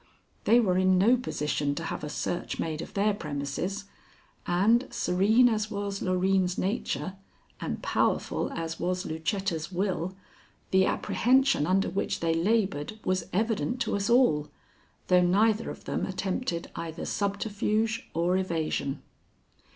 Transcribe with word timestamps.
They 0.45 0.59
were 0.59 0.79
in 0.79 0.97
no 0.97 1.15
position 1.15 1.75
to 1.75 1.83
have 1.83 2.03
a 2.03 2.09
search 2.09 2.57
made 2.57 2.81
of 2.81 2.95
their 2.95 3.13
premises, 3.13 3.85
and, 4.47 4.87
serene 4.89 5.47
as 5.47 5.69
was 5.69 6.01
Loreen's 6.01 6.57
nature 6.57 7.17
and 7.59 7.83
powerful 7.83 8.51
as 8.53 8.79
was 8.79 9.05
Lucetta's 9.05 9.71
will, 9.71 10.15
the 10.71 10.87
apprehension 10.87 11.67
under 11.67 11.87
which 11.87 12.19
they 12.19 12.33
labored 12.33 12.97
was 13.05 13.27
evident 13.31 13.79
to 13.81 13.95
us 13.95 14.09
all, 14.09 14.49
though 15.05 15.21
neither 15.21 15.69
of 15.69 15.83
them 15.85 16.07
attempted 16.07 16.71
either 16.75 17.05
subterfuge 17.05 18.09
or 18.15 18.37
evasion. 18.39 19.03